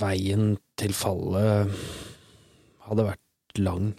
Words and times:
veien 0.00 0.56
til 0.80 0.94
fallet 0.96 1.70
hadde 2.84 3.06
vært 3.06 3.60
lang. 3.60 3.92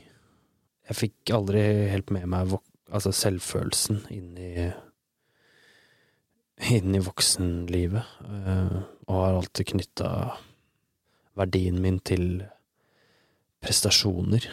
Jeg 0.85 0.99
fikk 0.99 1.35
aldri 1.37 1.61
helt 1.91 2.11
med 2.13 2.27
meg 2.29 2.57
altså 2.93 3.13
selvfølelsen 3.15 4.04
inn 4.13 4.36
i 4.38 4.52
inn 6.71 6.96
i 6.96 7.04
voksenlivet, 7.04 8.13
uh, 8.23 8.78
og 9.10 9.18
har 9.20 9.39
alltid 9.42 9.73
knytta 9.73 10.10
verdien 11.36 11.81
min 11.84 12.00
til 12.00 12.46
prestasjoner. 13.64 14.48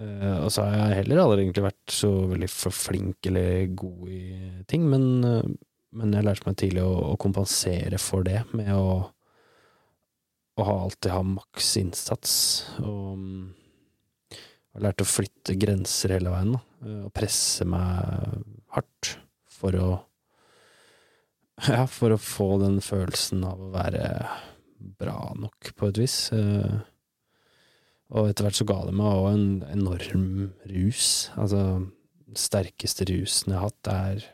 Uh, 0.00 0.46
og 0.46 0.50
så 0.50 0.66
har 0.66 0.76
jeg 0.80 1.02
heller 1.02 1.22
aldri 1.22 1.44
egentlig 1.44 1.66
vært 1.68 1.94
så 1.94 2.10
veldig 2.30 2.50
for 2.50 2.74
flink 2.74 3.30
eller 3.30 3.70
god 3.78 4.10
i 4.10 4.24
ting, 4.70 4.88
men, 4.90 5.06
uh, 5.22 5.46
men 5.94 6.16
jeg 6.16 6.26
lærte 6.26 6.48
meg 6.48 6.58
tidlig 6.58 6.84
å, 6.86 6.92
å, 7.12 7.16
kompensere 7.20 8.00
for 8.02 8.26
det 8.26 8.42
med 8.56 8.72
å, 8.74 9.02
å 10.62 10.76
alltid 10.86 11.12
ha 11.14 11.22
maks 11.26 11.72
innsats. 11.80 12.34
Og 12.82 13.16
um, 13.16 13.48
har 14.74 14.86
lært 14.86 15.02
å 15.02 15.08
flytte 15.08 15.58
grenser 15.58 16.14
hele 16.16 16.32
veien, 16.32 16.54
og 16.80 17.10
presse 17.16 17.66
meg 17.68 18.38
hardt 18.76 19.16
for 19.50 19.76
å 19.76 19.90
Ja, 21.68 21.82
for 21.84 22.14
å 22.14 22.16
få 22.16 22.54
den 22.62 22.78
følelsen 22.80 23.42
av 23.44 23.58
å 23.60 23.66
være 23.74 24.06
bra 24.96 25.34
nok, 25.36 25.74
på 25.76 25.90
et 25.90 25.98
vis. 26.00 26.14
Uh, 26.32 26.80
og 28.10 28.30
etter 28.30 28.46
hvert 28.46 28.58
så 28.58 28.66
ga 28.66 28.78
det 28.86 28.94
meg 28.96 29.18
òg 29.18 29.26
en 29.30 29.48
enorm 29.68 30.30
rus. 30.70 31.28
Altså, 31.36 31.60
den 32.24 32.40
sterkeste 32.40 33.06
rusen 33.10 33.52
jeg 33.52 33.60
har 33.60 33.68
hatt, 33.68 33.90
er 33.92 34.24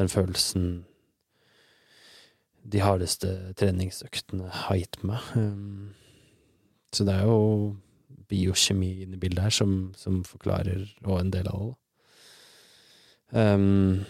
den 0.00 0.10
følelsen 0.12 0.66
de 2.72 2.82
hardeste 2.82 3.32
treningsøktene 3.58 4.50
har 4.64 4.78
gitt 4.80 4.98
meg. 5.06 5.22
Um, 5.38 5.94
så 6.94 7.06
det 7.06 7.16
er 7.16 7.28
jo 7.28 7.76
biokjemi 8.30 8.90
inni 9.04 9.18
bildet 9.20 9.46
her 9.46 9.54
som, 9.54 9.76
som 9.98 10.22
forklarer 10.26 10.86
og 11.04 11.20
en 11.20 11.32
del 11.34 11.50
av 11.50 11.66
det. 11.66 11.74
Um, 13.36 14.04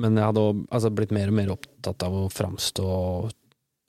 men 0.00 0.16
jeg 0.16 0.28
hadde 0.28 0.42
også, 0.44 0.66
altså, 0.70 0.92
blitt 0.94 1.12
mer 1.14 1.32
og 1.32 1.36
mer 1.36 1.52
opptatt 1.56 2.04
av 2.06 2.16
å 2.16 2.28
framstå 2.32 2.88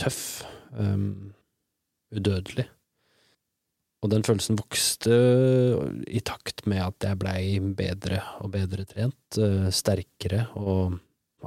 tøff. 0.02 0.24
Um, 0.72 1.34
udødelig. 2.12 2.66
Og 4.02 4.10
den 4.10 4.24
følelsen 4.26 4.58
vokste 4.60 5.14
i 6.10 6.22
takt 6.26 6.66
med 6.70 6.82
at 6.82 7.06
jeg 7.06 7.20
blei 7.22 7.44
bedre 7.78 8.24
og 8.42 8.54
bedre 8.56 8.88
trent, 8.90 9.20
Uh, 9.38 9.70
sterkere, 9.72 10.50
og 10.60 10.98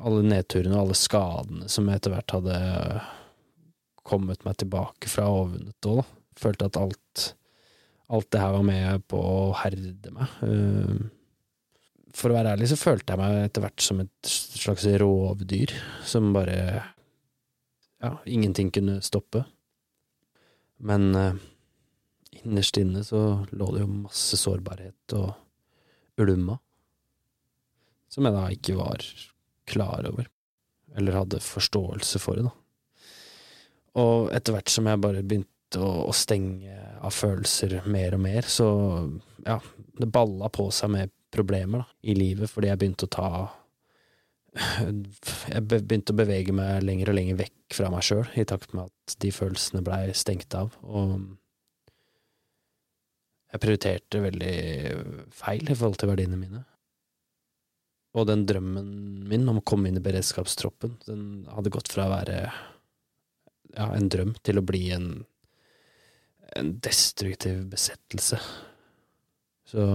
alle 0.01 0.25
nedturene 0.27 0.75
og 0.75 0.87
alle 0.87 0.99
skadene 0.99 1.69
som 1.71 1.89
jeg 1.89 2.01
etter 2.01 2.15
hvert 2.15 2.35
hadde 2.35 2.59
kommet 4.05 4.45
meg 4.45 4.59
tilbake 4.61 5.11
fra 5.11 5.27
og 5.33 5.55
vunnet 5.55 5.89
òg, 5.89 6.03
følte 6.39 6.69
at 6.69 6.79
alt, 6.81 7.27
alt 8.13 8.31
det 8.35 8.43
her 8.43 8.57
var 8.57 8.67
med 8.67 9.05
på 9.09 9.21
å 9.21 9.53
herde 9.63 10.13
meg. 10.15 10.35
Eh, 10.45 10.99
for 12.15 12.31
å 12.31 12.37
være 12.37 12.55
ærlig 12.55 12.69
så 12.71 12.79
følte 12.79 13.15
jeg 13.15 13.23
meg 13.23 13.39
etter 13.49 13.65
hvert 13.65 13.83
som 13.83 14.03
et 14.03 14.31
slags 14.31 14.87
rovdyr 15.03 15.75
som 16.07 16.35
bare 16.37 16.59
Ja, 18.05 18.19
ingenting 18.29 18.69
kunne 18.69 18.99
stoppe. 19.01 19.47
Men 20.85 21.15
eh, 21.17 21.39
innerst 22.43 22.77
inne 22.77 23.01
så 23.07 23.47
lå 23.49 23.71
det 23.73 23.85
jo 23.87 24.03
masse 24.05 24.37
sårbarhet 24.37 25.15
og 25.17 25.33
ulma, 26.21 26.59
som 28.13 28.29
jeg 28.29 28.37
da 28.37 28.45
ikke 28.53 28.77
var 28.77 29.07
klar 29.71 30.07
over, 30.11 30.29
eller 30.97 31.19
hadde 31.21 31.43
forståelse 31.45 32.21
for 32.23 32.39
det, 32.39 32.47
da. 32.49 32.55
Og 34.03 34.31
etter 34.35 34.57
hvert 34.57 34.73
som 34.73 34.89
jeg 34.91 35.03
bare 35.03 35.23
begynte 35.23 35.83
å, 35.83 36.09
å 36.11 36.15
stenge 36.15 36.75
av 37.05 37.15
følelser 37.15 37.81
mer 37.91 38.17
og 38.17 38.25
mer, 38.25 38.49
så 38.51 38.67
ja, 39.47 39.61
det 40.01 40.11
balla 40.11 40.51
på 40.51 40.67
seg 40.75 40.91
med 40.95 41.13
problemer 41.35 41.85
da, 41.85 41.87
i 42.03 42.17
livet, 42.19 42.51
fordi 42.51 42.71
jeg 42.71 42.81
begynte 42.83 43.09
å 43.09 43.15
ta 43.19 43.29
Jeg 44.55 45.63
begynte 45.67 46.15
å 46.15 46.19
bevege 46.19 46.53
meg 46.55 46.85
lenger 46.87 47.11
og 47.11 47.17
lenger 47.19 47.41
vekk 47.41 47.75
fra 47.75 47.89
meg 47.91 48.05
sjøl, 48.07 48.29
i 48.39 48.45
takt 48.47 48.75
med 48.75 48.87
at 48.87 49.17
de 49.23 49.33
følelsene 49.35 49.83
blei 49.83 50.13
stengt 50.15 50.55
av. 50.55 50.77
Og 50.87 51.17
jeg 53.51 53.63
prioriterte 53.63 54.23
veldig 54.23 54.55
feil 55.35 55.67
i 55.67 55.75
forhold 55.75 55.99
til 55.99 56.11
verdiene 56.11 56.39
mine. 56.39 56.63
Og 58.15 58.29
den 58.29 58.45
drømmen 58.47 58.91
min 59.29 59.49
om 59.51 59.59
å 59.59 59.67
komme 59.67 59.91
inn 59.91 59.99
i 59.99 60.05
beredskapstroppen, 60.05 60.99
den 61.07 61.23
hadde 61.51 61.73
gått 61.75 61.91
fra 61.91 62.07
å 62.07 62.13
være 62.13 62.37
ja, 62.45 63.89
en 63.89 64.11
drøm 64.13 64.35
til 64.47 64.61
å 64.61 64.67
bli 64.67 64.85
en, 64.95 65.09
en 66.55 66.77
destruktiv 66.85 67.65
besettelse. 67.73 68.39
Så 69.67 69.87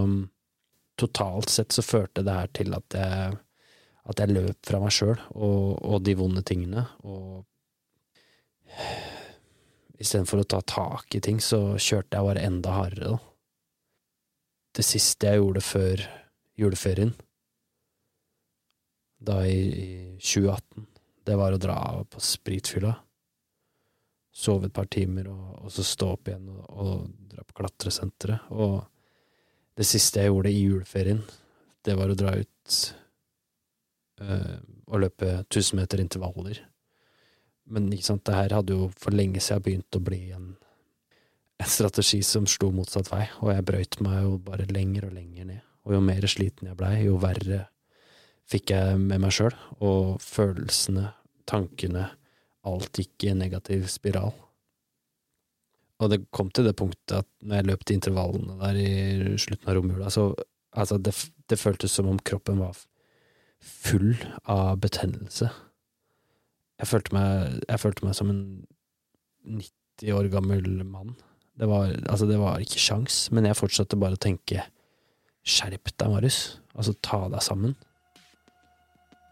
totalt 0.99 1.53
sett 1.53 1.71
så 1.71 1.85
førte 1.85 2.25
det 2.27 2.35
her 2.35 2.51
til 2.59 2.75
at 2.75 2.97
jeg, 2.97 3.37
at 4.11 4.19
jeg 4.19 4.35
løp 4.35 4.59
fra 4.67 4.81
meg 4.83 4.91
sjøl 4.91 5.15
og, 5.15 5.79
og, 5.79 6.01
de 6.03 6.17
vonde 6.19 6.43
tingene, 6.43 6.83
og 7.07 7.45
istedenfor 9.99 10.43
å 10.43 10.49
ta 10.55 10.59
tak 10.67 11.15
i 11.15 11.23
ting, 11.23 11.39
så 11.39 11.77
kjørte 11.79 12.19
jeg 12.19 12.27
bare 12.27 12.43
enda 12.49 12.75
hardere, 12.75 13.15
da 13.15 13.19
det 14.79 14.85
siste 14.85 15.27
jeg 15.27 15.41
gjorde 15.41 15.63
før 15.65 16.03
juleferien, 16.59 17.13
da 19.19 19.41
i, 19.47 19.59
i 19.59 19.89
2018, 20.17 20.85
det 21.27 21.35
var 21.37 21.53
å 21.53 21.61
dra 21.61 21.77
på 22.09 22.21
spritfylla. 22.23 22.93
Sove 24.39 24.69
et 24.69 24.75
par 24.75 24.87
timer, 24.91 25.27
og, 25.33 25.65
og 25.65 25.73
så 25.73 25.83
stå 25.85 26.13
opp 26.15 26.29
igjen 26.29 26.47
og, 26.53 26.63
og 26.69 27.03
dra 27.33 27.43
på 27.43 27.57
klatresenteret. 27.59 28.47
Og 28.55 28.79
det 29.79 29.87
siste 29.87 30.23
jeg 30.23 30.31
gjorde 30.31 30.53
i 30.53 30.63
juleferien, 30.63 31.21
det 31.85 31.95
var 31.99 32.11
å 32.11 32.17
dra 32.17 32.33
ut 32.39 32.79
øh, 34.23 34.57
og 34.89 35.03
løpe 35.03 35.33
1000 35.41 35.79
meter 35.79 36.01
intervaller. 36.03 36.63
Men 37.69 37.91
ikke 37.93 38.07
sant, 38.07 38.25
det 38.25 38.37
her 38.37 38.57
hadde 38.57 38.75
jo 38.75 38.89
for 38.97 39.13
lenge 39.15 39.43
siden 39.43 39.65
begynt 39.65 39.99
å 39.99 40.03
bli 40.03 40.23
en 40.35 40.53
en 41.59 41.67
strategi 41.67 42.21
som 42.23 42.47
slo 42.47 42.71
motsatt 42.71 43.09
vei, 43.11 43.25
og 43.43 43.51
jeg 43.51 43.65
brøyt 43.67 43.99
meg 44.03 44.21
jo 44.23 44.37
bare 44.43 44.67
lenger 44.71 45.09
og 45.09 45.15
lenger 45.17 45.49
ned. 45.49 45.65
Og 45.87 45.95
jo 45.95 45.99
mer 46.03 46.27
sliten 46.31 46.69
jeg 46.69 46.77
blei, 46.79 46.93
jo 47.03 47.17
verre 47.19 47.65
fikk 48.49 48.73
jeg 48.73 48.99
med 49.01 49.21
meg 49.23 49.33
sjøl, 49.35 49.55
og 49.85 50.19
følelsene, 50.23 51.11
tankene, 51.49 52.07
alt 52.67 52.99
gikk 52.99 53.25
i 53.25 53.31
en 53.33 53.41
negativ 53.43 53.87
spiral. 53.91 54.33
Og 55.99 56.11
det 56.13 56.21
kom 56.35 56.51
til 56.53 56.67
det 56.67 56.77
punktet 56.79 57.21
at 57.21 57.27
når 57.43 57.59
jeg 57.59 57.67
løp 57.69 57.85
de 57.85 57.97
intervallene 57.97 58.57
der 58.61 58.79
i 58.79 59.37
slutten 59.41 59.69
av 59.69 59.77
romjula, 59.77 60.11
så 60.13 60.29
altså, 60.71 60.97
det, 60.97 61.13
det 61.51 61.59
føltes 61.59 61.95
som 61.95 62.07
om 62.11 62.19
kroppen 62.23 62.61
var 62.61 62.77
full 63.59 64.13
av 64.47 64.77
betennelse. 64.79 65.49
Jeg 66.79 66.87
følte 66.87 67.15
meg, 67.15 67.57
jeg 67.67 67.83
følte 67.83 68.07
meg 68.07 68.15
som 68.15 68.31
en 68.31 68.43
90 69.59 70.15
år 70.15 70.29
gammel 70.31 70.69
mann 70.87 71.17
det 71.59 71.67
var, 71.67 71.91
altså, 72.07 72.25
det 72.25 72.39
var 72.39 72.61
ikke 72.63 72.79
sjans, 72.79 73.25
men 73.35 73.43
jeg 73.49 73.57
fortsatte 73.59 73.99
bare 73.99 74.15
å 74.15 74.21
tenke 74.21 74.63
skjerp 75.43 75.91
deg, 75.91 76.07
Marius. 76.07 76.37
Altså, 76.71 76.93
ta 77.03 77.25
deg 77.31 77.43
sammen. 77.43 77.73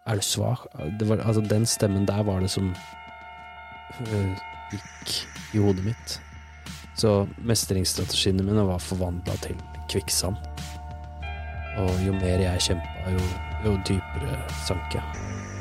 Er 0.07 0.15
du 0.15 0.23
svak? 0.23 0.67
Var, 0.99 1.21
altså, 1.21 1.41
den 1.41 1.65
stemmen 1.65 2.07
der 2.07 2.23
var 2.23 2.39
det 2.39 2.51
som 2.51 2.75
øh, 4.01 4.37
gikk 4.71 5.13
i 5.53 5.57
hodet 5.57 5.83
mitt. 5.85 6.21
Så 6.97 7.27
mestringsstrategiene 7.37 8.43
mine 8.43 8.63
var 8.67 8.81
forvandla 8.81 9.35
til 9.43 9.59
kvikksand. 9.89 10.35
Og 11.77 11.91
jo 12.07 12.13
mer 12.13 12.41
jeg 12.41 12.63
kjempa, 12.69 13.11
jo, 13.13 13.21
jo 13.65 13.77
dypere 13.85 14.39
sank 14.65 14.95
jeg. 14.97 15.56